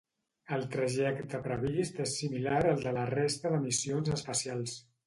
[0.55, 4.81] El trajecte previst és similar al de la resta de missions espacials.